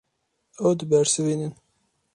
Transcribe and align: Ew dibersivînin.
Ew 0.61 0.71
dibersivînin. 0.79 1.53